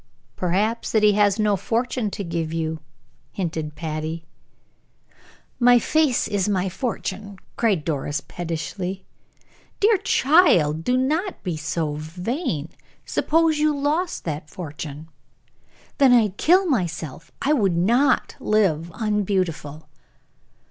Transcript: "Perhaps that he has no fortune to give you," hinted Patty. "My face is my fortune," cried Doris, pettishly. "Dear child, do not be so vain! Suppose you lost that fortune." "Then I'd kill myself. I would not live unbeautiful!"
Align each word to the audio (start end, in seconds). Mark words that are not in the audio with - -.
"Perhaps 0.35 0.93
that 0.93 1.03
he 1.03 1.11
has 1.11 1.37
no 1.37 1.55
fortune 1.55 2.09
to 2.09 2.23
give 2.23 2.51
you," 2.51 2.79
hinted 3.33 3.75
Patty. 3.75 4.25
"My 5.59 5.77
face 5.77 6.27
is 6.27 6.49
my 6.49 6.69
fortune," 6.69 7.37
cried 7.55 7.85
Doris, 7.85 8.19
pettishly. 8.19 9.05
"Dear 9.79 9.97
child, 9.97 10.83
do 10.83 10.97
not 10.97 11.43
be 11.43 11.55
so 11.55 11.93
vain! 11.93 12.69
Suppose 13.05 13.59
you 13.59 13.77
lost 13.77 14.23
that 14.23 14.49
fortune." 14.49 15.07
"Then 15.99 16.13
I'd 16.13 16.35
kill 16.35 16.65
myself. 16.65 17.31
I 17.39 17.53
would 17.53 17.77
not 17.77 18.35
live 18.39 18.91
unbeautiful!" 18.95 19.87